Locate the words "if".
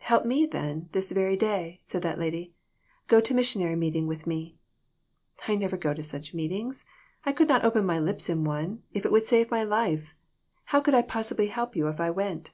8.92-9.06, 11.88-11.98